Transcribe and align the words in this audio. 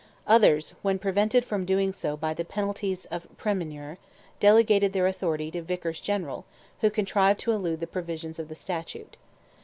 Others, 0.25 0.73
when 0.81 0.97
prevented 0.97 1.45
from 1.45 1.61
so 1.61 1.65
doing 1.67 1.93
by 2.19 2.33
the 2.33 2.43
penalties 2.43 3.05
of 3.11 3.27
praemunire, 3.37 3.99
delegated 4.39 4.93
their 4.93 5.05
authority 5.05 5.51
to 5.51 5.61
Vicars 5.61 6.01
General, 6.01 6.43
who 6.79 6.89
contrived 6.89 7.39
to 7.41 7.51
elude 7.51 7.81
the 7.81 7.85
provisions 7.85 8.39
of 8.39 8.47
the 8.49 8.55
statute. 8.55 9.15